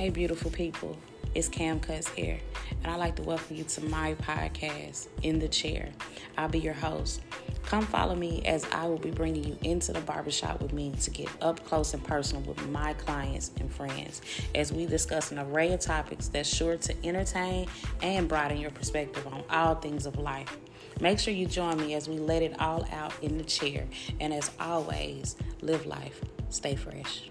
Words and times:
Hey, 0.00 0.08
beautiful 0.08 0.50
people. 0.50 0.96
It's 1.34 1.46
Cam 1.46 1.78
Cuts 1.78 2.08
here, 2.08 2.40
and 2.82 2.90
I'd 2.90 2.96
like 2.96 3.16
to 3.16 3.22
welcome 3.22 3.54
you 3.54 3.64
to 3.64 3.84
my 3.84 4.14
podcast, 4.14 5.08
In 5.22 5.38
the 5.38 5.46
Chair. 5.46 5.90
I'll 6.38 6.48
be 6.48 6.58
your 6.58 6.72
host. 6.72 7.20
Come 7.66 7.84
follow 7.84 8.14
me 8.14 8.40
as 8.46 8.64
I 8.72 8.86
will 8.86 8.96
be 8.96 9.10
bringing 9.10 9.44
you 9.44 9.58
into 9.62 9.92
the 9.92 10.00
barbershop 10.00 10.62
with 10.62 10.72
me 10.72 10.94
to 11.02 11.10
get 11.10 11.28
up 11.42 11.62
close 11.66 11.92
and 11.92 12.02
personal 12.02 12.40
with 12.44 12.66
my 12.70 12.94
clients 12.94 13.50
and 13.60 13.70
friends 13.70 14.22
as 14.54 14.72
we 14.72 14.86
discuss 14.86 15.32
an 15.32 15.38
array 15.38 15.70
of 15.74 15.80
topics 15.80 16.28
that's 16.28 16.48
sure 16.48 16.78
to 16.78 17.06
entertain 17.06 17.68
and 18.00 18.26
broaden 18.26 18.56
your 18.56 18.70
perspective 18.70 19.26
on 19.26 19.44
all 19.50 19.74
things 19.74 20.06
of 20.06 20.18
life. 20.18 20.56
Make 20.98 21.18
sure 21.18 21.34
you 21.34 21.44
join 21.44 21.76
me 21.76 21.92
as 21.92 22.08
we 22.08 22.18
let 22.18 22.40
it 22.40 22.58
all 22.58 22.88
out 22.90 23.12
in 23.20 23.36
the 23.36 23.44
chair. 23.44 23.86
And 24.18 24.32
as 24.32 24.50
always, 24.58 25.36
live 25.60 25.84
life, 25.84 26.22
stay 26.48 26.74
fresh. 26.74 27.24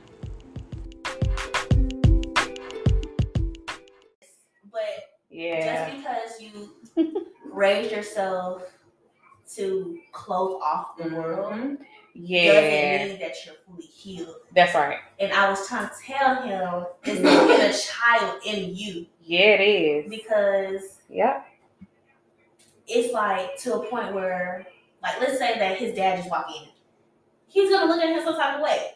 Yeah. 5.40 5.90
Just 5.90 5.98
because 5.98 6.42
you 6.98 7.26
raise 7.52 7.92
yourself 7.92 8.64
to 9.56 9.98
close 10.12 10.62
off 10.62 10.98
the 10.98 11.16
world 11.16 11.54
mm-hmm. 11.54 11.76
yeah. 12.14 12.54
doesn't 12.54 13.10
mean 13.10 13.20
that 13.20 13.36
you're 13.46 13.56
fully 13.66 13.86
healed. 13.86 14.36
That's 14.54 14.76
right. 14.76 14.98
And 15.18 15.32
I 15.32 15.50
was 15.50 15.66
trying 15.66 15.88
to 15.88 15.94
tell 16.06 16.42
him 16.42 16.86
it's 17.06 17.22
the 17.22 17.54
inner 17.56 17.74
child 17.74 18.42
in 18.46 18.76
you. 18.76 19.06
Yeah, 19.22 19.56
it 19.56 19.62
is. 19.62 20.10
Because 20.10 21.00
yeah, 21.10 21.44
it's 22.86 23.14
like 23.14 23.58
to 23.60 23.76
a 23.76 23.90
point 23.90 24.14
where, 24.14 24.68
like, 25.02 25.22
let's 25.22 25.38
say 25.38 25.58
that 25.58 25.78
his 25.78 25.96
dad 25.96 26.18
just 26.18 26.30
walk 26.30 26.48
in, 26.50 26.68
he's 27.48 27.70
gonna 27.70 27.86
look 27.86 28.02
at 28.02 28.10
him 28.10 28.22
some 28.26 28.36
type 28.36 28.58
of 28.58 28.62
way. 28.62 28.92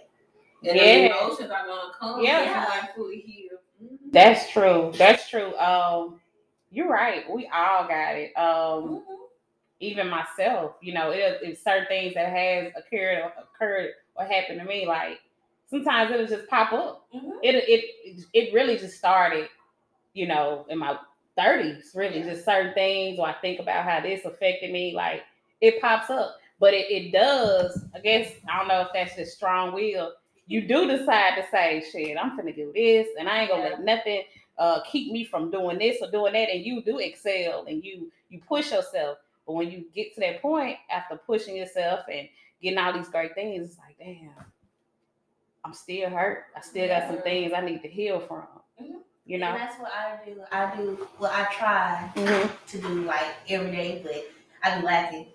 And 0.65 0.75
yeah. 0.75 0.83
the 0.83 1.05
emotions 1.05 1.51
are 1.51 1.65
gonna 1.65 1.93
come. 1.97 2.21
Yeah, 2.21 2.43
yeah. 2.43 2.65
like 2.69 2.95
fully 2.95 3.21
healed. 3.21 3.59
Mm-hmm. 3.81 4.09
That's 4.11 4.51
true. 4.51 4.91
That's 4.97 5.29
true. 5.29 5.55
Um, 5.57 6.19
you're 6.73 6.89
right. 6.89 7.23
We 7.31 7.49
all 7.53 7.87
got 7.87 8.15
it. 8.15 8.33
Um, 8.35 8.45
mm-hmm. 8.45 9.13
even 9.79 10.09
myself, 10.09 10.73
you 10.81 10.93
know, 10.93 11.11
it, 11.11 11.39
it's 11.43 11.63
certain 11.63 11.87
things 11.87 12.15
that 12.15 12.29
has 12.29 12.73
occurred 12.75 13.19
or 13.19 13.33
occurred 13.43 13.91
or 14.15 14.25
happened 14.25 14.59
to 14.59 14.65
me. 14.65 14.87
Like 14.87 15.19
sometimes 15.69 16.11
it'll 16.11 16.25
just 16.25 16.49
pop 16.49 16.73
up. 16.73 17.05
Mm-hmm. 17.15 17.29
It 17.43 17.55
it 17.67 18.25
it 18.33 18.53
really 18.53 18.77
just 18.77 18.97
started, 18.97 19.49
you 20.13 20.27
know, 20.27 20.65
in 20.67 20.79
my 20.79 20.97
30s. 21.37 21.95
Really, 21.95 22.19
yeah. 22.19 22.33
just 22.33 22.43
certain 22.43 22.73
things. 22.73 23.19
Or 23.19 23.27
I 23.27 23.33
think 23.33 23.59
about 23.59 23.85
how 23.85 24.01
this 24.01 24.25
affected 24.25 24.71
me. 24.71 24.95
Like 24.95 25.21
it 25.61 25.79
pops 25.79 26.09
up, 26.09 26.37
but 26.59 26.73
it, 26.73 26.89
it 26.89 27.11
does. 27.11 27.85
I 27.95 27.99
guess 27.99 28.31
I 28.51 28.57
don't 28.57 28.67
know 28.67 28.81
if 28.81 28.87
that's 28.93 29.15
just 29.15 29.35
strong 29.35 29.73
will. 29.73 30.13
You 30.47 30.67
do 30.67 30.87
decide 30.87 31.35
to 31.35 31.45
say, 31.51 31.85
"Shit, 31.91 32.17
I'm 32.17 32.35
gonna 32.35 32.51
do 32.51 32.71
this," 32.73 33.07
and 33.19 33.29
I 33.29 33.41
ain't 33.41 33.51
gonna 33.51 33.63
yeah. 33.63 33.69
let 33.69 33.83
nothing 33.83 34.23
uh, 34.57 34.81
keep 34.81 35.11
me 35.11 35.23
from 35.23 35.51
doing 35.51 35.79
this 35.79 35.97
or 36.01 36.11
doing 36.11 36.33
that. 36.33 36.49
And 36.49 36.65
you 36.65 36.81
do 36.83 36.99
excel 36.99 37.65
and 37.67 37.83
you 37.83 38.11
you 38.29 38.39
push 38.39 38.71
yourself. 38.71 39.17
But 39.45 39.53
when 39.53 39.71
you 39.71 39.85
get 39.93 40.13
to 40.15 40.21
that 40.21 40.41
point 40.41 40.77
after 40.89 41.17
pushing 41.17 41.57
yourself 41.57 42.01
and 42.11 42.27
getting 42.61 42.79
all 42.79 42.93
these 42.93 43.09
great 43.09 43.35
things, 43.35 43.69
it's 43.69 43.77
like, 43.77 43.97
damn, 43.99 44.31
I'm 45.65 45.73
still 45.73 46.09
hurt. 46.09 46.45
I 46.55 46.61
still 46.61 46.87
got 46.87 47.07
some 47.07 47.21
things 47.21 47.51
I 47.53 47.61
need 47.61 47.81
to 47.81 47.89
heal 47.89 48.19
from. 48.21 48.43
Mm-hmm. 48.81 48.97
You 49.25 49.37
know, 49.37 49.47
and 49.47 49.61
that's 49.61 49.79
what 49.79 49.91
I 49.91 50.17
do. 50.25 50.41
I 50.51 50.75
do 50.75 51.07
well. 51.17 51.31
I 51.33 51.45
try 51.53 52.11
mm-hmm. 52.15 52.49
to 52.67 52.77
do 52.81 53.01
like 53.03 53.25
every 53.47 53.71
day, 53.71 54.01
but 54.03 54.25
I 54.63 54.79
be 54.79 54.85
lacking 54.85 55.27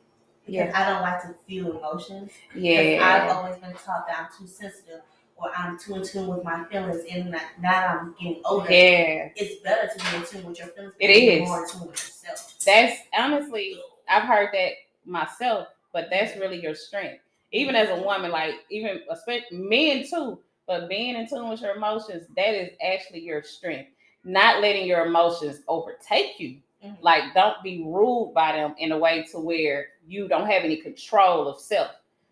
because 0.44 0.68
yeah. 0.68 0.72
I 0.74 0.90
don't 0.90 1.02
like 1.02 1.22
to 1.22 1.34
feel 1.46 1.78
emotions. 1.78 2.32
Yeah, 2.54 3.00
I've 3.02 3.34
always 3.34 3.56
been 3.56 3.72
taught 3.72 4.06
that 4.06 4.18
I'm 4.18 4.38
too 4.38 4.46
sensitive 4.46 5.00
or 5.38 5.50
I'm 5.56 5.78
too 5.78 5.94
in 5.96 6.04
tune 6.04 6.26
with 6.26 6.44
my 6.44 6.64
feelings, 6.64 7.04
and 7.10 7.30
now 7.60 7.98
I'm 8.00 8.14
getting 8.18 8.42
older. 8.44 8.70
Yeah, 8.70 9.30
it's 9.36 9.62
better 9.62 9.88
to 9.88 10.10
be 10.10 10.16
in 10.16 10.24
tune 10.24 10.48
with 10.48 10.58
your 10.58 10.68
feelings. 10.68 10.94
It 10.98 11.10
is 11.10 11.48
more 11.48 11.64
in 11.64 11.70
tune 11.70 11.80
with 11.82 11.90
yourself. 11.90 12.54
That's 12.64 13.00
honestly, 13.16 13.80
I've 14.08 14.24
heard 14.24 14.50
that 14.52 14.72
myself, 15.04 15.68
but 15.92 16.08
that's 16.10 16.36
really 16.38 16.60
your 16.60 16.74
strength. 16.74 17.20
Even 17.52 17.74
as 17.74 17.88
a 17.88 18.02
woman, 18.02 18.30
like 18.30 18.54
even 18.70 19.00
especially 19.10 19.58
men 19.58 20.04
too, 20.08 20.38
but 20.66 20.88
being 20.88 21.16
in 21.16 21.28
tune 21.28 21.48
with 21.48 21.62
your 21.62 21.76
emotions, 21.76 22.26
that 22.36 22.54
is 22.54 22.70
actually 22.84 23.20
your 23.20 23.42
strength. 23.42 23.90
Not 24.24 24.60
letting 24.60 24.86
your 24.86 25.06
emotions 25.06 25.62
overtake 25.68 26.38
you. 26.38 26.58
Mm-hmm. 26.84 27.02
Like, 27.02 27.34
don't 27.34 27.62
be 27.62 27.82
ruled 27.84 28.34
by 28.34 28.52
them 28.52 28.74
in 28.78 28.92
a 28.92 28.98
way 28.98 29.24
to 29.32 29.38
where 29.38 29.88
you 30.06 30.28
don't 30.28 30.48
have 30.48 30.64
any 30.64 30.76
control 30.76 31.48
of 31.48 31.60
self. 31.60 31.90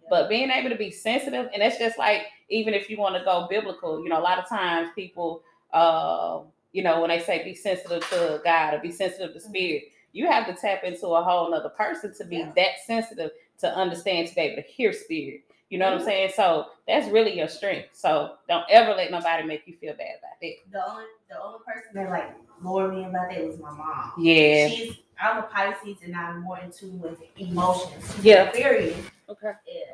But 0.09 0.29
being 0.29 0.51
able 0.51 0.71
to 0.71 0.77
be 0.77 0.91
sensitive, 0.91 1.49
and 1.53 1.63
that's 1.63 1.79
just 1.79 1.99
like 1.99 2.27
even 2.49 2.75
if 2.75 2.89
you 2.89 2.99
want 2.99 3.17
to 3.17 3.25
go 3.25 3.47
biblical, 3.49 4.03
you 4.03 4.09
know, 4.09 4.19
a 4.19 4.23
lot 4.23 4.39
of 4.39 4.49
times 4.49 4.91
people, 4.95 5.43
uh, 5.73 6.41
you 6.73 6.83
know, 6.83 7.01
when 7.01 7.11
they 7.11 7.21
say 7.21 7.43
be 7.43 7.55
sensitive 7.55 8.09
to 8.11 8.41
God 8.45 8.75
or 8.75 8.79
be 8.79 8.93
sensitive 8.93 9.33
to 9.33 9.39
mm-hmm. 9.39 9.49
spirit, 9.49 9.85
you 10.13 10.27
have 10.27 10.47
to 10.47 10.55
tap 10.55 10.85
into 10.85 11.09
a 11.09 11.23
whole 11.23 11.51
nother 11.51 11.69
person 11.71 12.15
to 12.15 12.25
be 12.25 12.39
yeah. 12.39 12.53
that 12.57 12.71
sensitive 12.87 13.31
to 13.59 13.75
understand 13.75 14.29
to 14.29 14.35
be 14.35 14.41
able 14.43 14.63
to 14.63 14.69
hear 14.69 14.93
spirit. 14.93 15.43
You 15.71 15.79
know 15.79 15.87
mm-hmm. 15.87 15.95
what 15.95 16.01
I'm 16.03 16.07
mm-hmm. 16.07 16.09
saying? 16.09 16.33
So 16.37 16.67
that's 16.87 17.09
really 17.09 17.37
your 17.37 17.49
strength. 17.49 17.89
So 17.93 18.35
don't 18.49 18.65
ever 18.71 18.93
let 18.93 19.11
nobody 19.11 19.45
make 19.45 19.67
you 19.67 19.75
feel 19.77 19.95
bad 19.95 20.19
about 20.19 20.37
it. 20.41 20.59
The 20.71 20.89
only 20.89 21.05
the 21.29 21.43
only 21.43 21.59
person 21.67 21.91
that 21.95 22.11
like 22.11 22.35
lowered 22.63 22.95
me 22.95 23.05
about 23.05 23.31
that 23.31 23.45
was 23.45 23.59
my 23.59 23.73
mom. 23.73 24.13
Yeah. 24.19 24.69
She's 24.69 24.97
I'm 25.21 25.39
a 25.39 25.43
Pisces 25.45 25.97
and 26.05 26.15
I'm 26.15 26.43
more 26.43 26.59
in 26.61 26.71
tune 26.71 27.01
with 27.01 27.21
emotions. 27.37 28.15
She's 28.15 28.25
yeah. 28.25 28.53
Very 28.53 28.95
okay. 29.29 29.53
Yeah 29.67 29.86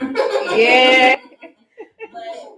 yeah. 0.56 1.16
but 2.12 2.54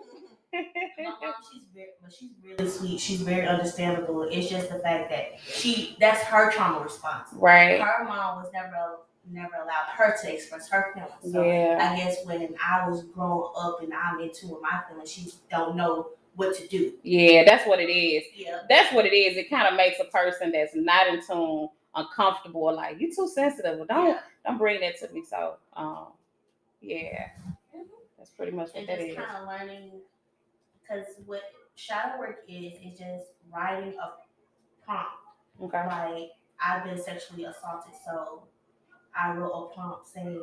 my 0.53 1.04
mom, 1.04 1.34
she's 1.53 1.62
very, 1.75 1.88
but 2.03 2.12
she's 2.12 2.31
really 2.42 2.70
sweet. 2.70 3.00
She's 3.00 3.22
very 3.22 3.47
understandable. 3.47 4.22
It's 4.22 4.48
just 4.48 4.70
the 4.70 4.78
fact 4.78 5.10
that 5.10 5.38
she, 5.47 5.97
that's 6.00 6.22
her 6.22 6.50
trauma 6.53 6.81
response. 6.81 7.28
Right. 7.32 7.81
Her 7.81 8.04
mom 8.04 8.42
was 8.42 8.50
never, 8.53 8.98
never 9.31 9.54
allowed 9.56 9.88
her 9.97 10.16
to 10.22 10.34
express 10.34 10.69
her 10.70 10.92
feelings. 10.94 11.32
So 11.32 11.42
yeah. 11.44 11.78
I 11.81 11.97
guess 11.97 12.25
when 12.25 12.54
I 12.64 12.88
was 12.88 13.03
growing 13.04 13.53
up 13.58 13.82
and 13.82 13.93
I'm 13.93 14.20
into 14.20 14.60
my 14.62 14.82
feelings, 14.88 15.10
she 15.10 15.31
don't 15.50 15.76
know 15.76 16.10
what 16.37 16.56
to 16.56 16.66
do. 16.69 16.93
Yeah, 17.03 17.44
that's 17.44 17.66
what 17.66 17.81
it 17.81 17.91
is. 17.91 18.25
Yeah. 18.34 18.60
That's 18.69 18.93
what 18.94 19.06
it 19.06 19.14
is. 19.14 19.37
It 19.37 19.50
kind 19.50 19.66
of 19.66 19.75
makes 19.75 19.98
a 20.00 20.04
person 20.04 20.53
that's 20.53 20.75
not 20.75 21.08
in 21.08 21.20
tune 21.26 21.69
uncomfortable, 21.94 22.75
like 22.75 23.00
you 23.00 23.14
too 23.14 23.28
sensitive. 23.28 23.87
Don't 23.88 24.06
yeah. 24.06 24.20
don't 24.44 24.58
bring 24.58 24.81
that 24.81 24.98
to 25.00 25.12
me. 25.12 25.25
So 25.25 25.56
um 25.75 26.08
yeah. 26.81 27.28
That's 28.19 28.31
pretty 28.31 28.53
much 28.53 28.69
what 28.69 28.76
and 28.76 28.88
that 28.88 28.98
just 28.98 29.16
kind 29.16 29.37
of 29.37 29.48
learning 29.48 29.91
because 30.81 31.06
what 31.26 31.42
shadow 31.75 32.19
work 32.19 32.38
is 32.48 32.75
is 32.75 32.98
just 32.98 33.26
writing 33.53 33.94
a 33.98 34.84
prompt. 34.84 35.10
Okay. 35.62 35.87
Like 35.87 36.31
I've 36.64 36.84
been 36.84 37.00
sexually 37.00 37.44
assaulted, 37.44 37.92
so 38.04 38.44
I 39.14 39.32
wrote 39.32 39.53
a 39.53 39.75
prompt 39.75 40.06
saying 40.09 40.42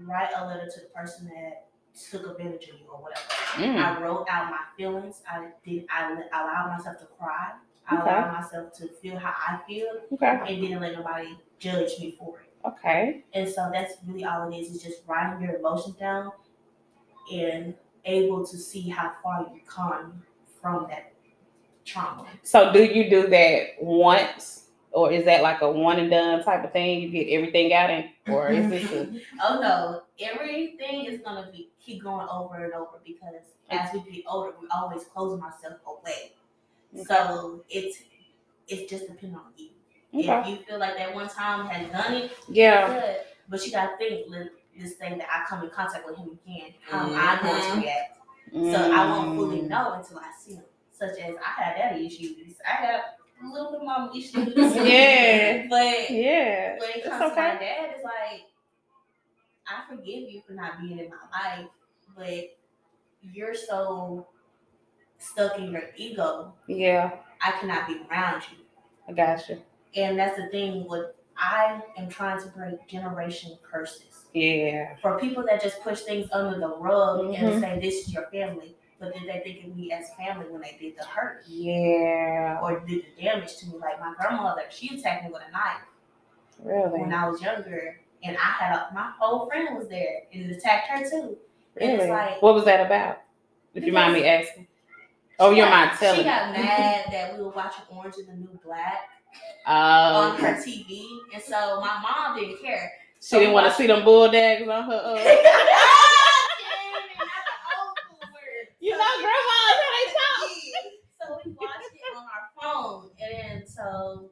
write 0.00 0.30
a 0.36 0.46
letter 0.46 0.68
to 0.68 0.80
the 0.80 0.86
person 0.86 1.26
that 1.28 1.66
took 2.10 2.26
advantage 2.26 2.68
of 2.68 2.80
you 2.80 2.86
or 2.90 3.02
whatever. 3.02 3.20
Mm. 3.54 3.82
I 3.82 4.02
wrote 4.02 4.26
out 4.30 4.50
my 4.50 4.60
feelings. 4.76 5.22
I 5.28 5.48
did. 5.64 5.84
I 5.90 6.12
allowed 6.12 6.76
myself 6.76 6.98
to 7.00 7.06
cry. 7.06 7.52
I 7.88 7.96
okay. 7.96 8.10
allowed 8.10 8.32
myself 8.32 8.72
to 8.78 8.88
feel 8.88 9.18
how 9.18 9.32
I 9.36 9.60
feel, 9.66 9.88
okay. 10.12 10.40
and 10.46 10.60
didn't 10.60 10.80
let 10.80 10.94
nobody 10.94 11.36
judge 11.58 11.98
me 12.00 12.16
for 12.18 12.40
it. 12.40 12.52
Okay. 12.66 13.24
And 13.32 13.48
so 13.48 13.70
that's 13.72 13.94
really 14.06 14.24
all 14.24 14.50
it 14.50 14.56
is, 14.56 14.70
is 14.74 14.82
just 14.82 15.02
writing 15.06 15.42
your 15.42 15.56
emotions 15.56 15.96
down 15.96 16.32
and 17.32 17.74
able 18.04 18.46
to 18.46 18.56
see 18.56 18.88
how 18.88 19.12
far 19.22 19.48
you 19.52 19.60
come 19.66 20.22
from 20.60 20.86
that 20.88 21.12
trauma. 21.84 22.26
So 22.42 22.72
do 22.72 22.84
you 22.84 23.10
do 23.10 23.28
that 23.28 23.68
once? 23.80 24.60
Or 24.92 25.10
is 25.10 25.24
that 25.24 25.42
like 25.42 25.62
a 25.62 25.70
one 25.70 25.98
and 25.98 26.10
done 26.10 26.44
type 26.44 26.64
of 26.64 26.72
thing? 26.72 27.00
You 27.00 27.08
get 27.08 27.28
everything 27.30 27.72
out 27.72 27.88
in, 27.88 28.10
or 28.28 28.50
is 28.50 28.68
this 28.68 28.84
a... 28.92 29.08
oh 29.42 29.58
no, 29.58 30.02
everything 30.20 31.06
is 31.06 31.20
gonna 31.20 31.50
be 31.50 31.70
keep 31.80 32.02
going 32.02 32.28
over 32.30 32.62
and 32.62 32.74
over 32.74 33.00
because 33.02 33.42
as 33.70 33.90
we 33.94 34.00
get 34.00 34.24
older, 34.28 34.52
we 34.60 34.68
always 34.68 35.04
closing 35.04 35.42
ourselves 35.42 35.80
away. 35.86 36.32
Okay. 36.94 37.04
So 37.04 37.64
it's 37.68 37.98
it's 38.68 38.90
just 38.90 39.06
depending 39.06 39.36
on 39.36 39.52
you. 39.56 39.68
Okay. 40.14 40.40
If 40.40 40.46
you 40.46 40.64
feel 40.66 40.78
like 40.78 40.96
that 40.98 41.14
one 41.14 41.28
time 41.28 41.66
has 41.66 41.90
done 41.90 42.14
it, 42.14 42.32
yeah. 42.48 42.86
Good. 42.86 43.16
But 43.48 43.66
you 43.66 43.72
gotta 43.72 43.96
think 43.96 44.26
this 44.78 44.94
thing 44.94 45.18
that 45.18 45.28
I 45.30 45.48
come 45.48 45.64
in 45.64 45.70
contact 45.70 46.06
with 46.06 46.16
him 46.16 46.38
again, 46.46 46.74
how 46.82 47.06
mm-hmm. 47.06 47.16
I'm 47.18 47.42
going 47.42 47.74
to 47.74 47.80
react. 47.80 48.18
Mm-hmm. 48.52 48.72
So 48.72 48.92
I 48.92 49.06
won't 49.06 49.36
fully 49.36 49.58
mm-hmm. 49.58 49.68
know 49.68 49.92
until 49.94 50.18
I 50.18 50.30
see 50.38 50.54
him. 50.54 50.64
Such 50.92 51.18
as 51.18 51.34
I 51.36 51.62
had 51.62 51.76
daddy 51.76 52.06
issues. 52.06 52.56
I 52.66 52.82
got 52.82 53.00
a 53.42 53.52
little 53.52 53.72
bit 53.72 53.80
of 53.80 53.86
mama 53.86 54.12
issues. 54.14 54.54
yeah. 54.56 55.66
But 55.70 56.10
yeah. 56.10 56.78
When 56.78 56.90
it 56.90 57.04
comes 57.04 57.22
okay. 57.22 57.34
to 57.34 57.36
my 57.36 57.60
dad, 57.60 57.90
it's 57.94 58.04
like 58.04 58.42
I 59.66 59.88
forgive 59.88 60.30
you 60.30 60.42
for 60.46 60.52
not 60.52 60.80
being 60.80 60.98
in 60.98 61.10
my 61.10 61.56
life, 61.56 61.68
but 62.16 62.56
you're 63.22 63.54
so 63.54 64.26
stuck 65.22 65.58
in 65.58 65.70
your 65.70 65.84
ego. 65.96 66.54
Yeah. 66.66 67.12
I 67.40 67.52
cannot 67.52 67.86
be 67.86 68.00
around 68.10 68.42
you. 68.50 68.58
I 69.08 69.12
got 69.12 69.48
you. 69.48 69.60
And 69.96 70.18
that's 70.18 70.36
the 70.36 70.48
thing. 70.48 70.84
What 70.88 71.16
I 71.36 71.80
am 71.96 72.08
trying 72.08 72.40
to 72.42 72.48
break 72.48 72.86
generation 72.88 73.58
curses. 73.62 74.26
Yeah. 74.34 74.96
For 75.02 75.18
people 75.18 75.44
that 75.48 75.62
just 75.62 75.82
push 75.82 76.00
things 76.02 76.28
under 76.32 76.58
the 76.58 76.76
rug 76.76 77.20
mm-hmm. 77.20 77.44
and 77.44 77.60
say 77.60 77.78
this 77.80 78.06
is 78.06 78.12
your 78.12 78.28
family, 78.30 78.76
but 78.98 79.12
then 79.14 79.26
they 79.26 79.40
think 79.40 79.64
of 79.64 79.76
me 79.76 79.92
as 79.92 80.10
family 80.14 80.46
when 80.48 80.60
they 80.60 80.76
did 80.80 80.94
the 80.98 81.04
hurt? 81.04 81.44
Yeah. 81.46 82.60
Or 82.62 82.80
did 82.80 83.04
the 83.16 83.22
damage 83.22 83.56
to 83.58 83.66
me? 83.66 83.74
Like 83.80 84.00
my 84.00 84.14
grandmother, 84.18 84.62
she 84.70 84.96
attacked 84.96 85.24
me 85.24 85.30
with 85.32 85.42
a 85.46 85.50
knife 85.50 85.82
Really? 86.62 87.00
when 87.00 87.12
I 87.12 87.28
was 87.28 87.42
younger, 87.42 88.00
and 88.22 88.36
I 88.36 88.40
had 88.40 88.72
a, 88.76 88.94
my 88.94 89.10
whole 89.18 89.46
friend 89.46 89.76
was 89.76 89.88
there 89.88 90.22
and 90.32 90.50
it 90.50 90.56
attacked 90.56 90.88
her 90.88 91.10
too. 91.10 91.36
Really? 91.74 91.94
it's 91.94 92.08
like 92.08 92.40
what 92.40 92.54
was 92.54 92.64
that 92.66 92.84
about? 92.84 93.22
If 93.74 93.84
you 93.84 93.92
mind 93.92 94.14
me 94.14 94.24
asking. 94.24 94.68
Oh, 95.42 95.50
you're 95.50 95.66
got- 95.66 95.88
not 95.90 95.98
telling. 95.98 96.18
She 96.20 96.24
got 96.24 96.52
mad 96.52 97.06
that 97.10 97.36
we 97.36 97.42
were 97.44 97.50
watching 97.50 97.84
Orange 97.90 98.14
is 98.16 98.26
the 98.26 98.34
New 98.34 98.58
Black 98.64 99.08
Oh. 99.66 100.30
on 100.30 100.36
her 100.38 100.54
TV, 100.62 101.06
and 101.34 101.42
so 101.42 101.80
my 101.80 101.98
mom 102.00 102.38
didn't 102.38 102.60
care. 102.62 102.92
she 103.20 103.38
didn't 103.38 103.52
want 103.54 103.66
to 103.66 103.72
see 103.72 103.86
them 103.86 104.04
bulldogs 104.04 104.68
on 104.68 104.84
her. 104.84 105.02
Uh, 105.04 105.14
you 108.80 108.90
know, 108.90 108.98
grandma, 108.98 109.58
how 109.78 109.90
they 109.94 110.06
talk. 110.12 110.50
so 111.20 111.24
we 111.44 111.52
watched 111.52 111.94
it 111.94 112.16
on 112.16 112.24
our 112.24 112.46
phone, 112.60 113.10
and 113.20 113.34
then 113.60 113.66
so 113.66 114.30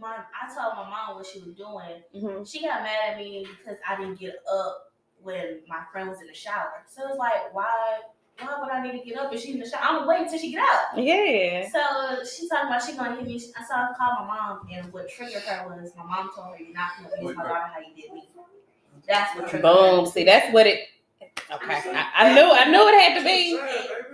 my 0.00 0.16
I 0.18 0.46
told 0.54 0.74
my 0.76 0.88
mom 0.88 1.16
what 1.16 1.26
she 1.26 1.40
was 1.40 1.54
doing. 1.54 2.02
Mhm. 2.14 2.50
She 2.50 2.62
got 2.62 2.82
mad 2.82 3.10
at 3.12 3.16
me 3.18 3.46
because 3.58 3.78
I 3.88 3.96
didn't 3.96 4.18
get 4.20 4.36
up 4.50 4.92
when 5.22 5.60
my 5.68 5.82
friend 5.92 6.08
was 6.08 6.20
in 6.20 6.28
the 6.28 6.34
shower. 6.34 6.84
So 6.88 7.02
it 7.02 7.08
was 7.10 7.18
like, 7.18 7.52
why? 7.52 8.00
Why 8.40 8.60
would 8.60 8.70
I 8.70 8.82
need 8.82 8.98
to 9.00 9.04
get 9.04 9.18
up 9.18 9.32
if 9.32 9.40
she's 9.40 9.54
in 9.54 9.60
the 9.60 9.68
shower? 9.68 9.80
I'm 9.82 9.94
gonna 9.96 10.08
wait 10.08 10.20
until 10.22 10.38
she 10.38 10.52
get 10.52 10.60
up. 10.62 10.92
Yeah. 10.96 11.68
So 11.70 12.24
she 12.24 12.48
talking 12.48 12.68
about 12.68 12.84
she 12.84 12.92
gonna 12.96 13.16
hit 13.16 13.26
me. 13.26 13.34
I 13.58 13.64
saw 13.64 13.86
her 13.86 13.94
call 13.98 14.24
my 14.24 14.26
mom, 14.26 14.68
and 14.70 14.92
what 14.92 15.08
triggered 15.08 15.42
her 15.42 15.68
was 15.68 15.90
my 15.96 16.04
mom 16.04 16.30
told 16.34 16.56
her, 16.56 16.62
"You're 16.62 16.72
not 16.74 16.92
gonna 16.96 17.14
abuse 17.14 17.36
my 17.36 17.42
daughter 17.42 17.66
how 17.74 17.80
you 17.80 18.00
did 18.00 18.12
me." 18.12 18.28
That's 19.08 19.34
what 19.34 19.48
triggered 19.48 19.62
Boom. 19.62 20.04
her. 20.04 20.10
See, 20.10 20.24
that's 20.24 20.52
what 20.52 20.66
it. 20.66 20.88
Okay. 21.50 21.82
I, 21.94 22.10
I 22.14 22.34
knew. 22.34 22.48
I 22.52 22.70
knew 22.70 22.88
it 22.88 23.00
had 23.00 23.18
to 23.18 23.24
be 23.24 23.58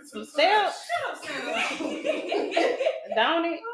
some 0.05 0.25
steps, 0.25 0.88
don't 3.15 3.44
it? 3.44 3.61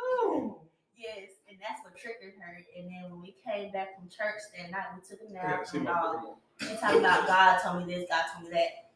Yes, 1.00 1.32
and 1.49 1.56
that's 1.58 1.81
what 1.82 1.96
triggered 1.96 2.35
her. 2.38 2.61
And 2.76 2.85
then 2.91 3.11
when 3.11 3.23
we 3.23 3.35
came 3.43 3.73
back 3.73 3.96
from 3.99 4.11
church 4.11 4.37
that 4.55 4.70
night, 4.70 4.85
we 4.94 5.00
took 5.00 5.26
a 5.26 5.32
nap. 5.32 5.67
see 5.67 5.79
and 5.79 5.87
my 5.87 5.93
all. 5.99 6.12
grandma. 6.12 6.35
She 6.61 6.76
talking 6.79 7.00
about 7.00 7.26
God 7.26 7.58
told 7.62 7.87
me 7.87 7.94
this, 7.94 8.06
God 8.11 8.25
told 8.35 8.44
me 8.44 8.50
that. 8.53 8.89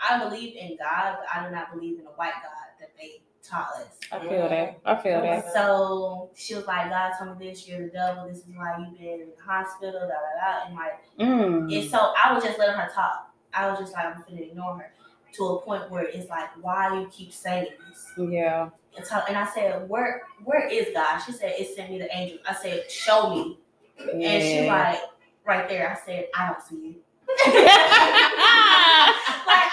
I 0.00 0.18
believe 0.24 0.56
in 0.56 0.76
God, 0.76 1.16
but 1.18 1.26
I 1.34 1.46
do 1.46 1.54
not 1.54 1.72
believe 1.72 1.98
in 1.98 2.04
the 2.04 2.10
white 2.10 2.32
God 2.42 2.50
that 2.80 2.90
they 2.98 3.22
taught 3.42 3.74
us. 3.76 3.98
I 4.12 4.18
feel 4.20 4.48
that. 4.48 4.78
I 4.84 4.96
feel 4.96 5.20
that. 5.22 5.52
So 5.52 6.30
she 6.34 6.54
was 6.54 6.66
like, 6.66 6.90
God 6.90 7.12
told 7.18 7.38
me 7.38 7.50
this, 7.50 7.66
you're 7.68 7.86
the 7.86 7.92
devil, 7.92 8.26
this 8.28 8.38
is 8.38 8.44
why 8.54 8.76
you've 8.78 8.98
been 8.98 9.20
in 9.20 9.28
the 9.36 9.42
hospital, 9.42 10.00
da 10.00 10.08
da 10.08 10.62
da. 10.62 10.66
And 10.66 10.76
like, 10.76 10.98
and 11.18 11.70
Mm. 11.70 11.90
so 11.90 12.12
I 12.22 12.32
was 12.32 12.44
just 12.44 12.58
letting 12.58 12.76
her 12.76 12.90
talk. 12.92 13.30
I 13.52 13.68
was 13.70 13.78
just 13.78 13.92
like, 13.92 14.06
I'm 14.06 14.22
gonna 14.28 14.40
ignore 14.40 14.78
her 14.78 14.92
to 15.34 15.44
a 15.46 15.60
point 15.62 15.90
where 15.90 16.04
it's 16.04 16.28
like, 16.28 16.48
why 16.62 16.98
you 17.00 17.08
keep 17.08 17.32
saying 17.32 17.68
this? 17.88 18.12
Yeah. 18.16 18.68
And, 18.96 19.04
talk, 19.04 19.24
and 19.28 19.36
I 19.36 19.46
said, 19.46 19.88
where 19.88 20.22
where 20.44 20.66
is 20.68 20.88
God? 20.94 21.18
She 21.20 21.32
said, 21.32 21.54
it 21.58 21.74
sent 21.74 21.90
me 21.90 21.98
the 21.98 22.14
angel. 22.14 22.38
I 22.48 22.54
said, 22.54 22.90
show 22.90 23.30
me. 23.30 23.58
Yeah. 23.98 24.28
And 24.28 24.42
she 24.42 24.68
like, 24.68 25.00
right 25.44 25.68
there. 25.68 25.90
I 25.90 26.06
said, 26.06 26.28
I 26.36 26.46
don't 26.46 26.62
see 26.62 26.76
you. 26.76 26.94
like, 27.46 27.64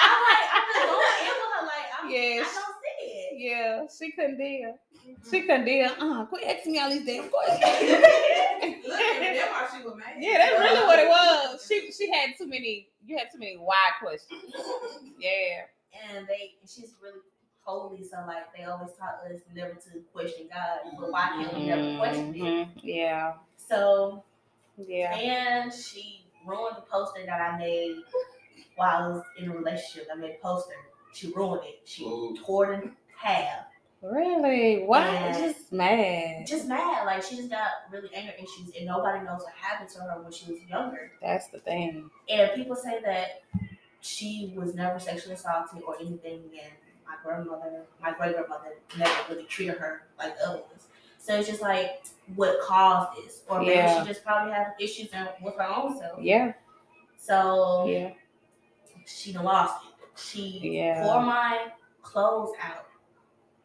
I'm 0.01 0.63
just 0.73 0.85
going 0.85 1.17
in 1.21 1.35
with 1.41 1.53
Like 2.11 2.37
I'm, 2.37 2.43
don't 2.43 2.75
see 2.99 3.05
it. 3.05 3.33
yeah. 3.39 3.85
She 3.97 4.11
couldn't 4.11 4.37
deal. 4.37 4.77
She 5.29 5.41
couldn't 5.41 5.65
deal. 5.65 5.89
Uh, 5.99 6.25
quit 6.25 6.43
asking 6.47 6.73
me 6.73 6.79
all 6.79 6.89
these 6.89 7.05
damn 7.05 7.29
questions. 7.29 7.61
That's 8.61 9.51
why 9.51 9.67
she 9.77 9.83
was 9.83 9.95
mad. 9.97 10.15
Yeah, 10.19 10.37
that's 10.37 10.59
really 10.59 10.85
what 10.85 10.99
it 10.99 11.07
was. 11.07 11.65
She 11.67 11.91
she 11.91 12.11
had 12.11 12.31
too 12.37 12.47
many. 12.47 12.87
You 13.05 13.17
had 13.17 13.27
too 13.31 13.39
many 13.39 13.55
why 13.57 13.91
questions. 14.01 14.41
Yeah. 15.19 15.65
And 16.15 16.27
they, 16.27 16.53
she's 16.65 16.93
really 17.01 17.19
holy, 17.63 18.03
so 18.03 18.17
like 18.27 18.55
they 18.57 18.63
always 18.63 18.91
taught 18.97 19.19
us 19.31 19.41
never 19.53 19.73
to 19.73 19.99
question 20.13 20.47
God. 20.51 20.79
But 20.99 21.11
why 21.11 21.27
can't 21.29 21.53
we 21.55 21.65
never 21.67 21.97
question 21.97 22.35
it? 22.35 22.67
Yeah. 22.83 23.33
So 23.57 24.23
Yeah. 24.77 25.15
and 25.15 25.71
she 25.73 26.25
ruined 26.45 26.77
the 26.77 26.81
poster 26.81 27.23
that 27.25 27.39
I 27.41 27.57
made 27.57 27.97
while 28.75 29.03
I 29.03 29.07
was 29.09 29.23
in 29.39 29.49
a 29.51 29.55
relationship. 29.55 30.07
I 30.11 30.15
made 30.15 30.35
a 30.39 30.41
poster. 30.41 30.73
She 31.13 31.31
ruined 31.33 31.61
it. 31.65 31.81
She 31.85 32.03
Ooh. 32.03 32.35
tore 32.43 32.73
it 32.73 32.83
in 32.83 32.91
half. 33.17 33.65
Really? 34.01 34.83
Why? 34.83 35.05
Yeah. 35.05 35.39
Just 35.39 35.71
mad. 35.71 36.47
Just 36.47 36.67
mad. 36.67 37.05
Like 37.05 37.21
she 37.21 37.35
just 37.35 37.49
got 37.51 37.67
really 37.91 38.09
anger 38.15 38.33
issues 38.37 38.71
and 38.75 38.87
nobody 38.87 39.23
knows 39.23 39.41
what 39.41 39.53
happened 39.53 39.89
to 39.91 39.99
her 39.99 40.21
when 40.21 40.31
she 40.31 40.51
was 40.51 40.59
younger. 40.67 41.11
That's 41.21 41.47
the 41.49 41.59
thing. 41.59 42.09
And 42.27 42.51
people 42.55 42.75
say 42.75 42.99
that 43.05 43.43
she 44.01 44.53
was 44.55 44.73
never 44.73 44.99
sexually 44.99 45.35
assaulted 45.35 45.83
or 45.83 45.95
anything 45.99 46.41
and 46.63 46.73
my 47.05 47.13
grandmother, 47.23 47.83
my 48.01 48.13
great 48.13 48.33
grandmother 48.35 48.73
never 48.97 49.11
really 49.29 49.43
treated 49.43 49.77
her 49.77 50.03
like 50.17 50.35
the 50.39 50.49
other. 50.49 50.61
So 51.19 51.37
it's 51.37 51.47
just 51.47 51.61
like 51.61 52.01
what 52.35 52.59
caused 52.61 53.21
this? 53.23 53.43
Or 53.47 53.59
maybe 53.59 53.75
Yeah. 53.75 54.01
she 54.01 54.07
just 54.07 54.23
probably 54.25 54.51
had 54.53 54.73
issues 54.79 55.09
with 55.43 55.55
her 55.57 55.63
own 55.63 55.99
self. 55.99 56.19
Yeah. 56.19 56.53
So 57.17 57.85
Yeah. 57.87 58.13
she 59.05 59.31
done 59.31 59.43
lost 59.43 59.85
it. 59.85 59.90
She 60.21 60.59
Yeah. 60.63 61.03
tore 61.03 61.21
my 61.21 61.67
clothes 62.01 62.51
out 62.61 62.85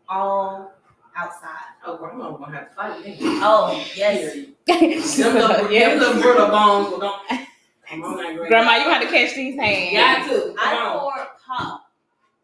all 0.09 0.73
outside. 1.17 1.51
Oh, 1.85 1.97
grandma 1.97 2.31
was 2.31 2.41
gonna 2.41 2.57
have 2.59 2.69
to 2.71 2.75
fight 2.75 3.05
me. 3.05 3.17
Oh, 3.23 3.85
yes. 3.95 4.35
Them 4.67 5.35
little, 5.35 5.69
them 5.69 5.99
little 5.99 6.21
brittle 6.23 6.49
bones 6.49 6.93
were 6.93 6.99
gonna. 6.99 7.47
Come 7.89 8.03
on, 8.03 8.37
now, 8.37 8.49
Grandma, 8.49 8.73
you 8.79 8.85
got 8.85 8.99
to 9.01 9.07
catch 9.09 9.35
these 9.37 9.55
hands. 9.55 9.95
Got 9.97 10.29
to. 10.29 10.55
Come 10.55 10.59
I 10.59 10.77
on. 10.77 11.01
tore 11.01 11.29
pop. 11.47 11.91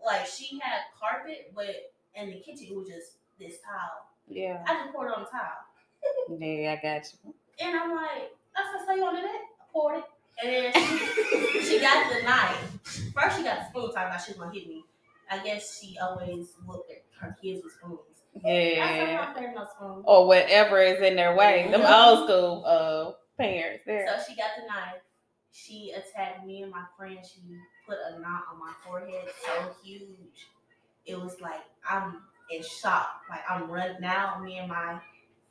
Like 0.05 0.25
she 0.27 0.59
had 0.61 0.83
carpet, 0.99 1.53
but 1.55 1.93
in 2.15 2.29
the 2.31 2.37
kitchen 2.41 2.69
it 2.71 2.77
was 2.77 2.87
just 2.89 3.13
this 3.41 3.57
tile. 3.59 4.07
Yeah. 4.29 4.63
I 4.67 4.75
just 4.85 4.93
poured 4.95 5.11
it 5.11 5.17
on 5.17 5.25
the 5.25 5.29
tile. 5.31 6.39
Yeah, 6.39 6.73
I 6.73 6.77
got 6.83 7.13
you. 7.25 7.35
And 7.61 7.77
I'm 7.77 7.95
like, 7.95 8.33
that's 8.55 8.69
what 8.73 8.83
I 8.83 8.87
say 8.87 8.97
you 8.97 9.03
want 9.03 9.17
to 9.17 9.23
do 9.23 9.27
that? 9.27 9.41
I 9.61 9.65
poured 9.73 9.99
it. 9.99 10.05
And 10.43 10.53
then 10.53 10.73
she, 10.73 11.63
she 11.63 11.81
got 11.81 12.13
the 12.13 12.23
knife. 12.25 13.13
First 13.15 13.37
she 13.39 13.43
got 13.45 13.59
the 13.61 13.69
spoon 13.71 13.93
talking 13.93 14.09
about 14.09 14.21
she 14.23 14.33
was 14.33 14.39
gonna 14.39 14.53
hit 14.53 14.69
me. 14.69 14.85
I 15.31 15.39
guess 15.43 15.81
she 15.81 15.97
always 15.99 16.49
looked 16.67 16.91
at 16.91 17.03
her 17.21 17.37
kids 17.43 17.63
with 17.65 17.73
spoons. 17.73 17.99
I 18.37 18.41
said, 18.41 18.79
I'm 18.79 19.43
Yeah. 19.43 19.53
no 19.55 19.67
spoon. 19.77 20.03
Or 20.05 20.27
whatever 20.27 20.81
is 20.81 21.01
in 21.01 21.17
their 21.17 21.37
way. 21.37 21.69
Them 21.71 21.83
old 21.83 22.29
school 22.29 22.65
uh 22.67 23.13
parents 23.39 23.85
there. 23.87 24.07
So 24.09 24.25
she 24.29 24.37
got 24.37 24.51
the 24.61 24.67
knife. 24.67 25.01
She 25.53 25.93
attacked 25.93 26.47
me 26.47 26.63
and 26.63 26.71
my 26.73 26.85
friend. 26.97 27.19
She 27.23 27.41
put 27.87 27.99
a 28.11 28.19
knot 28.19 28.45
on 28.53 28.59
my 28.59 28.73
forehead 28.85 29.29
so 29.45 29.75
huge. 29.85 30.49
It 31.05 31.21
was 31.21 31.41
like 31.41 31.61
I'm 31.89 32.23
in 32.51 32.63
shock. 32.63 33.23
Like 33.29 33.43
I'm 33.49 33.71
running 33.71 34.01
now. 34.01 34.41
Me 34.43 34.59
and 34.59 34.69
my 34.69 34.99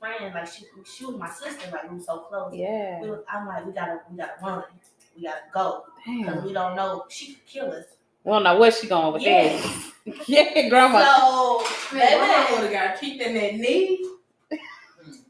friend, 0.01 0.33
like 0.33 0.47
she, 0.47 0.65
she 0.83 1.05
was 1.05 1.15
my 1.15 1.29
sister. 1.29 1.69
Like 1.71 1.89
we 1.89 1.97
were 1.97 2.03
so 2.03 2.19
close. 2.21 2.53
Yeah. 2.53 3.01
We 3.01 3.11
was, 3.11 3.19
I'm 3.31 3.47
like, 3.47 3.65
we 3.65 3.71
gotta, 3.71 4.01
we 4.09 4.17
gotta 4.17 4.33
run. 4.43 4.63
We 5.15 5.23
gotta 5.23 5.41
go 5.53 5.83
because 6.05 6.43
we 6.43 6.51
don't 6.53 6.75
know. 6.75 7.05
She 7.09 7.33
could 7.35 7.45
kill 7.45 7.71
us. 7.71 7.85
We 8.23 8.31
don't 8.31 8.43
know 8.43 8.59
where 8.59 8.71
she 8.71 8.87
going 8.87 9.13
with 9.13 9.21
Yes. 9.21 9.63
this. 10.05 10.27
yeah, 10.27 10.67
grandma. 10.69 10.99
So 11.03 11.63
Man, 11.95 12.01
baby, 12.01 12.17
grandma 12.17 12.51
would 12.61 12.71
have 12.71 12.91
got 12.91 12.99
kicked 12.99 13.21
in 13.21 13.33
that 13.35 13.55
knee. 13.55 14.05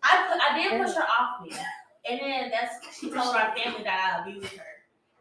I 0.04 0.28
put, 0.28 0.42
I 0.42 0.58
did 0.58 0.82
push 0.82 0.96
her 0.96 1.04
off 1.04 1.44
me, 1.46 1.52
and 2.10 2.20
then 2.20 2.52
that's 2.52 2.98
she 3.00 3.10
told 3.10 3.36
our 3.36 3.56
family 3.56 3.84
that 3.84 4.22
I 4.26 4.30
abused 4.30 4.54
her. 4.56 4.64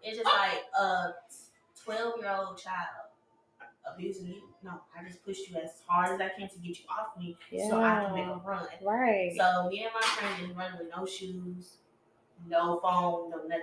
It's 0.02 0.18
just 0.18 0.24
like 0.32 0.62
a 0.78 1.12
twelve 1.84 2.14
year 2.20 2.30
old 2.30 2.56
child 2.58 3.09
abusing 3.94 4.26
you. 4.28 4.42
No, 4.62 4.72
I 4.98 5.04
just 5.06 5.24
pushed 5.24 5.48
you 5.50 5.56
as 5.56 5.82
hard 5.86 6.10
as 6.10 6.20
I 6.20 6.28
can 6.38 6.48
to 6.48 6.58
get 6.58 6.78
you 6.78 6.84
off 6.90 7.16
me, 7.18 7.36
so 7.68 7.80
I 7.80 8.04
can 8.04 8.14
make 8.14 8.26
Yeah. 8.26 8.34
a 8.34 8.36
run. 8.38 8.66
Right. 8.82 9.32
So 9.36 9.68
me 9.68 9.84
and 9.84 9.92
my 9.94 10.00
friend 10.00 10.34
just 10.46 10.56
running 10.58 10.78
with 10.78 10.90
no 10.94 11.06
shoes, 11.06 11.76
no 12.46 12.78
phone, 12.80 13.30
no 13.30 13.38
nothing. 13.44 13.62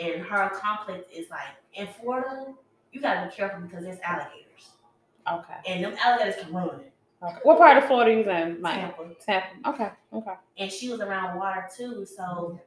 And 0.00 0.22
her 0.26 0.50
complex 0.50 1.06
is 1.14 1.30
like 1.30 1.48
in 1.74 1.86
Florida, 2.00 2.54
you 2.92 3.00
gotta 3.00 3.28
be 3.28 3.34
careful 3.34 3.60
because 3.60 3.84
there's 3.84 4.00
alligators, 4.00 4.70
okay. 5.30 5.54
and 5.66 5.84
them 5.84 5.94
alligators 6.02 6.42
can 6.42 6.52
run. 6.54 6.80
Okay. 7.22 7.36
What 7.44 7.58
part 7.58 7.78
of 7.78 7.86
Florida 7.86 8.12
you 8.12 8.30
in, 8.30 8.60
Mike? 8.60 8.74
Tampa. 8.96 9.14
Tampa. 9.24 9.68
Okay. 9.70 9.90
Okay. 10.12 10.34
And 10.58 10.70
she 10.70 10.90
was 10.90 11.00
around 11.00 11.38
water 11.38 11.66
too, 11.74 12.04
so 12.04 12.60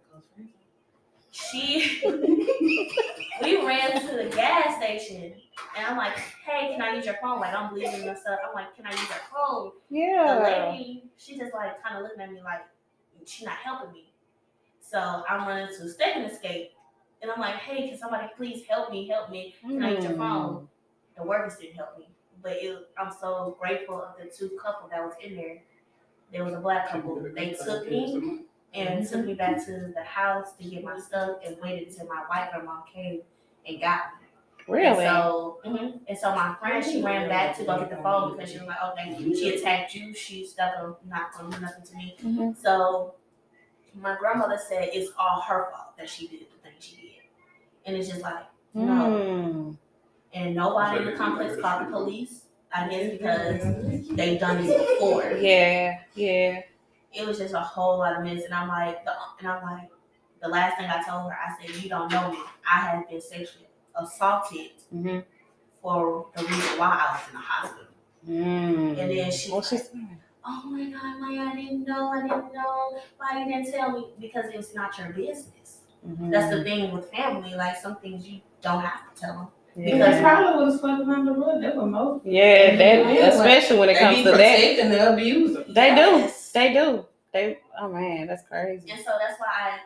she 1.32 2.02
we 3.44 3.66
ran 3.66 4.02
to 4.02 4.16
the 4.16 4.32
gas 4.36 4.76
station 4.78 5.34
and 5.80 5.88
I'm 5.88 5.98
like, 5.98 6.18
hey, 6.46 6.72
can 6.74 6.82
I 6.82 6.96
use 6.96 7.06
your 7.06 7.16
phone? 7.22 7.40
Like 7.40 7.54
I'm 7.54 7.74
bleeding 7.74 8.08
and 8.08 8.18
stuff. 8.18 8.40
I'm 8.48 8.54
like, 8.54 8.76
can 8.76 8.86
I 8.86 8.92
use 8.92 9.08
your 9.10 9.18
phone? 9.34 9.72
Yeah. 9.90 10.36
The 10.36 10.44
lady, 10.44 11.04
she 11.18 11.38
just 11.38 11.54
like 11.54 11.82
kind 11.82 11.98
of 11.98 12.04
looking 12.04 12.22
at 12.22 12.32
me 12.32 12.42
like 12.44 12.62
she's 13.26 13.46
not 13.46 13.56
helping 13.56 13.92
me. 13.94 14.12
So 14.82 15.24
I'm 15.30 15.48
running 15.48 15.68
to 15.68 15.90
Step 15.90 16.16
and 16.16 16.30
Escape 16.30 16.72
and 17.22 17.32
I'm 17.32 17.40
like, 17.40 17.56
hey, 17.56 17.88
can 17.90 17.98
somebody 17.98 18.28
please 18.36 18.66
help 18.68 18.92
me? 18.92 19.08
Help 19.08 19.30
me. 19.30 19.56
Can 19.62 19.82
I 19.84 19.96
use 19.96 20.04
your 20.04 20.14
Mm. 20.14 20.18
phone? 20.18 20.68
The 21.16 21.24
workers 21.24 21.56
didn't 21.58 21.76
help 21.76 21.98
me. 21.98 22.10
But 22.42 22.54
it, 22.54 22.90
I'm 22.98 23.12
so 23.12 23.58
grateful 23.60 24.02
of 24.02 24.16
the 24.18 24.30
two 24.30 24.58
couple 24.62 24.90
that 24.90 25.02
was 25.04 25.14
in 25.22 25.36
there. 25.36 25.62
There 26.32 26.44
was 26.46 26.54
a 26.54 26.60
black 26.60 26.90
couple. 26.90 27.22
They 27.36 27.54
took 27.54 27.90
me 27.90 28.46
and 28.74 29.08
took 29.08 29.26
me 29.26 29.34
back 29.34 29.66
to 29.66 29.92
the 29.96 30.04
house 30.04 30.54
to 30.58 30.64
get 30.64 30.84
my 30.84 30.98
stuff 31.00 31.38
and 31.46 31.58
waited 31.62 31.90
until 31.90 32.08
my 32.08 32.22
white 32.28 32.50
grandma 32.52 32.82
came 32.82 33.22
and 33.68 33.82
got 33.82 34.02
me. 34.19 34.19
Really? 34.70 35.06
And 35.06 35.18
so, 35.18 35.60
mhm. 35.66 36.00
and 36.08 36.18
so 36.18 36.36
my 36.36 36.56
friend, 36.60 36.84
she 36.84 37.02
ran 37.02 37.28
back 37.28 37.58
to 37.58 37.64
go 37.64 37.80
get 37.80 37.90
the 37.90 37.98
phone 37.98 38.36
because 38.36 38.52
she 38.52 38.60
was 38.60 38.68
like, 38.68 38.78
okay, 38.92 39.34
she 39.34 39.56
attacked 39.56 39.96
you. 39.96 40.14
She's 40.14 40.56
not 40.58 40.76
gonna, 40.76 40.96
not 41.08 41.34
gonna 41.34 41.56
do 41.56 41.62
nothing 41.62 41.86
to 41.86 41.96
me. 41.96 42.16
Mhm. 42.22 42.56
So 42.62 43.16
my 43.96 44.16
grandmother 44.18 44.58
said 44.58 44.90
it's 44.94 45.12
all 45.18 45.42
her 45.42 45.70
fault 45.72 45.98
that 45.98 46.10
she 46.10 46.28
did 46.28 46.42
the 46.42 46.58
thing 46.64 46.74
she 46.80 46.96
did. 46.96 47.06
And 47.86 47.96
it's 47.96 48.10
just 48.10 48.22
like, 48.22 48.46
no. 48.74 48.84
Mm. 48.84 49.78
And 50.34 50.56
nobody 50.56 51.00
in 51.00 51.06
the 51.06 51.14
complex 51.14 51.60
called 51.60 51.88
the 51.88 51.92
police. 51.92 52.44
I 52.72 52.88
guess 52.88 53.12
because 53.14 54.08
they've 54.10 54.40
done 54.40 54.64
this 54.64 54.78
before. 54.78 55.32
Yeah, 55.32 56.02
yeah. 56.14 56.62
It 57.12 57.26
was 57.26 57.40
just 57.40 57.56
a 57.56 57.60
whole 57.60 57.98
lot 57.98 58.16
of 58.16 58.24
mess. 58.24 58.44
And 58.44 58.54
I'm 58.54 58.68
like, 58.68 59.04
the, 59.06 59.14
and 59.40 59.48
I'm 59.48 59.64
like, 59.64 59.90
the 60.40 60.48
last 60.48 60.78
thing 60.78 60.88
I 60.88 61.02
told 61.02 61.32
her, 61.32 61.38
I 61.38 61.60
said, 61.60 61.76
you 61.82 61.90
don't 61.90 62.12
know 62.12 62.32
me. 62.32 62.38
I 62.72 62.82
have 62.82 63.10
been 63.10 63.20
sexually 63.20 63.66
assaulted 63.96 64.72
Mm-hmm. 64.94 65.20
for 65.82 66.28
the 66.36 66.44
reason 66.44 66.80
why 66.80 66.88
I 67.08 67.14
was 67.14 67.22
in 67.30 67.34
the 67.34 67.40
hospital. 67.40 67.86
Mm. 68.28 69.00
And 69.00 69.12
then 69.12 69.32
she 69.32 69.52
What's 69.52 69.72
like, 69.72 69.84
oh 70.46 70.64
my 70.66 70.86
God, 70.90 71.20
Mya, 71.22 71.42
I 71.52 71.56
didn't 71.56 71.86
know, 71.86 72.10
I 72.10 72.22
didn't 72.22 72.54
know. 72.54 73.00
Why 73.18 73.40
you 73.44 73.46
didn't 73.54 73.72
tell 73.72 73.92
me? 73.92 74.08
Because 74.20 74.46
it's 74.54 74.74
not 74.76 74.98
your 74.98 75.10
business. 75.10 75.82
Mhm. 76.08 76.32
That's 76.32 76.50
the 76.54 76.64
thing 76.64 76.92
with 76.94 77.10
family. 77.12 77.54
Like 77.56 77.78
some 77.78 77.98
things 77.98 78.28
you 78.28 78.42
don't 78.62 78.82
have 78.82 79.14
to 79.14 79.22
tell 79.22 79.34
them. 79.36 79.48
yeah. 79.86 79.94
Because 79.98 80.22
probably 80.22 80.66
was 80.66 80.80
swept 80.80 81.02
under 81.02 81.34
the 81.34 81.40
rug. 81.40 81.62
That 81.62 81.76
was 81.76 81.88
most. 81.88 82.26
Yeah, 82.26 82.76
that 82.76 83.34
especially 83.34 83.80
when 83.80 83.90
it 83.90 83.94
They 83.96 84.00
comes 84.00 84.18
to 84.18 84.24
that. 84.24 84.32
protecting 84.34 84.90
the 84.90 85.14
abuser. 85.14 85.64
They 85.70 85.88
Yes. 85.88 86.52
do. 86.54 86.60
They 86.60 86.74
do. 86.74 87.06
They 87.32 87.60
oh 87.80 87.90
man, 87.90 88.28
that's 88.28 88.44
crazy. 88.48 88.90
And 88.92 89.00
so 89.06 89.12
that's 89.20 89.40
why 89.40 89.48
I 89.48 89.80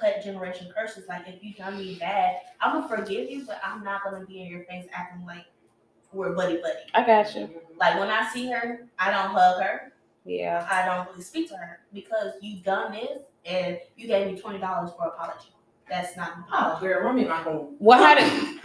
cut 0.00 0.22
generation 0.22 0.68
curses. 0.76 1.06
Like 1.08 1.26
if 1.26 1.42
you 1.42 1.54
done 1.54 1.78
me 1.78 1.96
bad, 1.98 2.36
I'm 2.60 2.80
gonna 2.80 2.88
forgive 2.88 3.30
you, 3.30 3.44
but 3.46 3.60
I'm 3.64 3.82
not 3.82 4.04
gonna 4.04 4.24
be 4.24 4.42
in 4.42 4.48
your 4.48 4.64
face 4.64 4.86
acting 4.92 5.24
like 5.26 5.46
we're 6.12 6.32
buddy 6.34 6.56
buddy. 6.56 6.80
I 6.94 7.06
got 7.06 7.34
you. 7.34 7.50
Like 7.78 7.98
when 7.98 8.08
I 8.08 8.28
see 8.32 8.50
her, 8.50 8.86
I 8.98 9.10
don't 9.10 9.30
hug 9.30 9.62
her. 9.62 9.92
Yeah. 10.24 10.66
I 10.70 10.84
don't 10.84 11.08
really 11.10 11.22
speak 11.22 11.48
to 11.48 11.56
her 11.56 11.80
because 11.92 12.34
you 12.40 12.60
done 12.60 12.92
this 12.92 13.22
and 13.44 13.78
you 13.96 14.06
gave 14.06 14.32
me 14.32 14.40
twenty 14.40 14.58
dollars 14.58 14.90
for 14.96 15.06
apology. 15.08 15.50
That's 15.88 16.16
not 16.16 16.36
an 16.36 16.44
apology. 16.46 16.76
Oh, 16.76 16.80
girl, 16.80 17.04
run 17.04 17.16
me 17.16 17.24
my 17.24 17.36
home. 17.36 17.76
Well, 17.78 18.02
how 18.02 18.14
did 18.14 18.58